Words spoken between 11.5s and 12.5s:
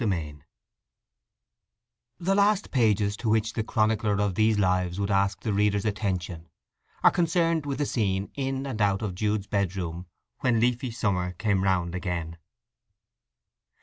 round again.